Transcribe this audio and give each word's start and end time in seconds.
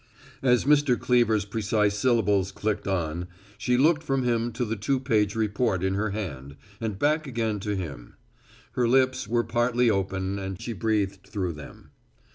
As 0.41 0.65
Mr. 0.65 0.99
Cleever's 0.99 1.45
precise 1.45 1.95
syllables 1.95 2.51
clicked 2.51 2.87
on, 2.87 3.27
she 3.59 3.77
looked 3.77 4.01
from 4.01 4.23
him 4.23 4.51
to 4.53 4.65
the 4.65 4.75
two 4.75 4.99
page 4.99 5.35
report 5.35 5.83
in 5.83 5.93
her 5.93 6.09
hand, 6.09 6.55
and 6.79 6.97
back 6.97 7.27
again 7.27 7.59
to 7.59 7.75
him. 7.75 8.15
Her 8.71 8.87
lips 8.87 9.27
were 9.27 9.43
partly 9.43 9.91
open 9.91 10.39
and 10.39 10.59
she 10.59 10.73
breathed 10.73 11.27
through 11.27 11.53
them. 11.53 11.91